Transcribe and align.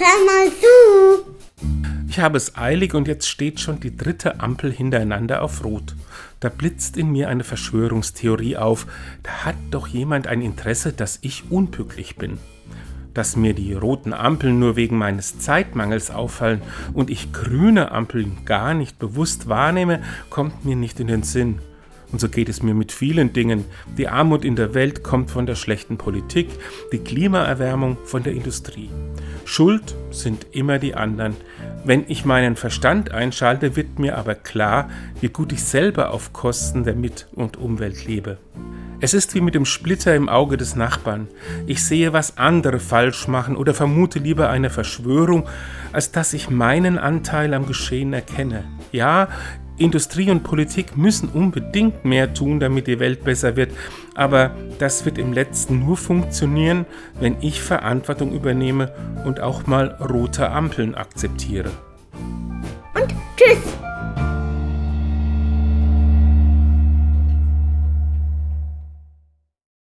hör 0.00 0.24
mal 0.24 0.50
zu. 0.50 1.30
Ich 2.08 2.18
habe 2.18 2.38
es 2.38 2.56
eilig 2.56 2.94
und 2.94 3.06
jetzt 3.06 3.28
steht 3.28 3.60
schon 3.60 3.78
die 3.80 3.96
dritte 3.96 4.40
Ampel 4.40 4.72
hintereinander 4.72 5.42
auf 5.42 5.62
Rot. 5.64 5.94
Da 6.40 6.48
blitzt 6.48 6.96
in 6.96 7.12
mir 7.12 7.28
eine 7.28 7.44
Verschwörungstheorie 7.44 8.56
auf. 8.56 8.86
Da 9.22 9.44
hat 9.44 9.56
doch 9.70 9.86
jemand 9.86 10.26
ein 10.26 10.40
Interesse, 10.40 10.92
dass 10.92 11.18
ich 11.22 11.50
unpünktlich 11.50 12.16
bin. 12.16 12.38
Dass 13.14 13.36
mir 13.36 13.54
die 13.54 13.74
roten 13.74 14.12
Ampeln 14.12 14.58
nur 14.58 14.76
wegen 14.76 14.96
meines 14.96 15.38
Zeitmangels 15.38 16.10
auffallen 16.10 16.62
und 16.94 17.10
ich 17.10 17.32
grüne 17.32 17.92
Ampeln 17.92 18.38
gar 18.44 18.72
nicht 18.74 18.98
bewusst 18.98 19.48
wahrnehme, 19.48 20.02
kommt 20.30 20.64
mir 20.64 20.76
nicht 20.76 20.98
in 20.98 21.08
den 21.08 21.22
Sinn. 21.22 21.60
Und 22.10 22.20
so 22.20 22.28
geht 22.28 22.48
es 22.48 22.62
mir 22.62 22.74
mit 22.74 22.90
vielen 22.90 23.32
Dingen. 23.32 23.64
Die 23.96 24.08
Armut 24.08 24.44
in 24.44 24.56
der 24.56 24.74
Welt 24.74 25.04
kommt 25.04 25.30
von 25.30 25.46
der 25.46 25.54
schlechten 25.54 25.96
Politik, 25.96 26.48
die 26.92 26.98
Klimaerwärmung 26.98 27.98
von 28.04 28.22
der 28.22 28.32
Industrie. 28.32 28.90
Schuld 29.52 29.96
sind 30.12 30.46
immer 30.52 30.78
die 30.78 30.94
anderen. 30.94 31.36
Wenn 31.84 32.04
ich 32.06 32.24
meinen 32.24 32.54
Verstand 32.54 33.10
einschalte, 33.10 33.74
wird 33.74 33.98
mir 33.98 34.16
aber 34.16 34.36
klar, 34.36 34.88
wie 35.20 35.28
gut 35.28 35.50
ich 35.50 35.64
selber 35.64 36.12
auf 36.12 36.32
Kosten 36.32 36.84
der 36.84 36.94
Mit- 36.94 37.26
und 37.34 37.56
Umwelt 37.56 38.06
lebe. 38.06 38.38
Es 39.00 39.12
ist 39.12 39.34
wie 39.34 39.40
mit 39.40 39.56
dem 39.56 39.64
Splitter 39.64 40.14
im 40.14 40.28
Auge 40.28 40.56
des 40.56 40.76
Nachbarn. 40.76 41.26
Ich 41.66 41.84
sehe, 41.84 42.12
was 42.12 42.38
andere 42.38 42.78
falsch 42.78 43.26
machen 43.26 43.56
oder 43.56 43.74
vermute 43.74 44.20
lieber 44.20 44.50
eine 44.50 44.70
Verschwörung, 44.70 45.48
als 45.92 46.12
dass 46.12 46.32
ich 46.32 46.48
meinen 46.48 46.96
Anteil 46.96 47.52
am 47.52 47.66
Geschehen 47.66 48.12
erkenne. 48.12 48.62
Ja, 48.92 49.30
Industrie 49.80 50.30
und 50.30 50.42
Politik 50.42 50.96
müssen 50.96 51.28
unbedingt 51.30 52.04
mehr 52.04 52.34
tun, 52.34 52.60
damit 52.60 52.86
die 52.86 53.00
Welt 53.00 53.24
besser 53.24 53.56
wird, 53.56 53.72
aber 54.14 54.54
das 54.78 55.04
wird 55.04 55.18
im 55.18 55.32
letzten 55.32 55.80
nur 55.80 55.96
funktionieren, 55.96 56.84
wenn 57.18 57.36
ich 57.40 57.62
Verantwortung 57.62 58.32
übernehme 58.32 58.92
und 59.24 59.40
auch 59.40 59.66
mal 59.66 59.96
rote 60.00 60.50
Ampeln 60.50 60.94
akzeptiere. 60.94 61.70
Und 62.94 63.14
tschüss. 63.36 63.79